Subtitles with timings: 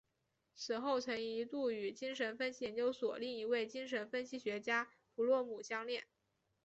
[0.55, 6.05] 此后曾一度与精神分析研究所另一位精神分析学家弗洛姆相恋。